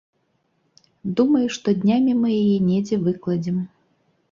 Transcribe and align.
Думаю, 1.19 1.43
што 1.59 1.69
днямі 1.85 2.17
мы 2.23 2.29
яе 2.41 2.57
недзе 2.73 3.01
выкладзем. 3.07 3.63